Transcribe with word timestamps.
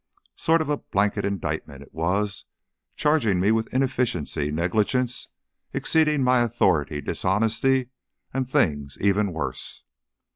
Sort 0.35 0.63
of 0.63 0.69
a 0.69 0.77
blanket 0.77 1.25
indictment, 1.25 1.83
it 1.83 1.93
was, 1.93 2.45
charging 2.95 3.39
me 3.39 3.51
with 3.51 3.71
inefficiency, 3.71 4.49
negligence, 4.51 5.27
exceeding 5.75 6.23
my 6.23 6.39
authority, 6.39 7.01
dishonesty 7.01 7.89
and 8.33 8.49
things 8.49 8.97
even 8.99 9.31
worse. 9.31 9.83